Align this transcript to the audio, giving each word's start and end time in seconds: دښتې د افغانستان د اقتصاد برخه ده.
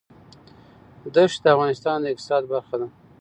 دښتې 1.13 1.41
د 1.43 1.45
افغانستان 1.55 1.97
د 2.01 2.05
اقتصاد 2.13 2.43
برخه 2.53 2.75
ده. 2.81 2.87